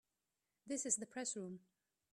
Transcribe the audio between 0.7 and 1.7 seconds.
is the Press Room.